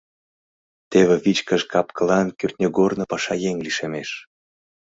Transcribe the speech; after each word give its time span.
Теве 0.91 1.15
вичкыж 1.23 1.61
кап-кылан 1.71 2.27
кӱртньыгорно 2.39 3.05
пашаеҥ 3.11 3.57
лишемеш. 3.65 4.09